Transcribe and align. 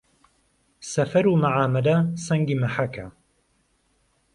سەفەرو 0.91 1.33
مەعامەلە 1.43 1.97
سەنگی 2.25 2.59
مەحەکە 2.61 3.07